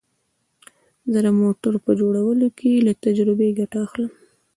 [1.11, 4.11] زه د موټرو په جوړولو کې له تجربې ګټه اخلم